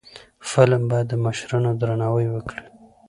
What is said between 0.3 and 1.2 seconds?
فلم باید د